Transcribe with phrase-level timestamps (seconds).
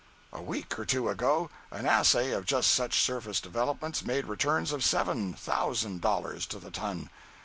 [0.33, 4.83] A week or two ago an assay of just such surface developments made returns of
[4.83, 7.11] seven thousand dollars to the ton.